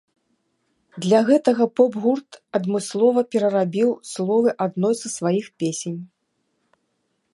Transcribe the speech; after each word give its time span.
Для 1.05 1.19
гэтага 1.27 1.67
поп-гурт 1.79 2.31
адмыслова 2.59 3.19
перарабіў 3.35 3.89
словы 4.13 4.49
адной 4.67 4.93
са 5.03 5.07
сваіх 5.17 5.45
песень. 5.65 5.99